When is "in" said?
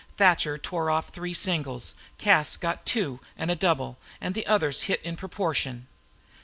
5.03-5.15